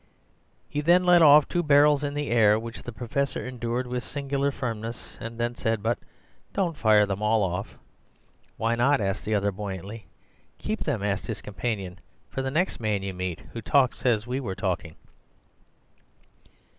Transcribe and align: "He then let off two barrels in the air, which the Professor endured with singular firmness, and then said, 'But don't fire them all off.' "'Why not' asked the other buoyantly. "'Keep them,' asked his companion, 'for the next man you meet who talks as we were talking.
"He 0.67 0.81
then 0.81 1.03
let 1.03 1.21
off 1.21 1.47
two 1.47 1.61
barrels 1.61 2.03
in 2.03 2.15
the 2.15 2.31
air, 2.31 2.57
which 2.57 2.81
the 2.81 2.91
Professor 2.91 3.45
endured 3.45 3.85
with 3.85 4.03
singular 4.03 4.49
firmness, 4.49 5.15
and 5.21 5.39
then 5.39 5.53
said, 5.53 5.83
'But 5.83 5.99
don't 6.53 6.75
fire 6.75 7.05
them 7.05 7.21
all 7.21 7.43
off.' 7.43 7.77
"'Why 8.57 8.73
not' 8.73 8.99
asked 8.99 9.25
the 9.25 9.35
other 9.35 9.51
buoyantly. 9.51 10.07
"'Keep 10.57 10.85
them,' 10.85 11.03
asked 11.03 11.27
his 11.27 11.43
companion, 11.43 11.99
'for 12.31 12.41
the 12.41 12.49
next 12.49 12.79
man 12.79 13.03
you 13.03 13.13
meet 13.13 13.41
who 13.53 13.61
talks 13.61 14.03
as 14.03 14.25
we 14.25 14.39
were 14.39 14.55
talking. 14.55 14.95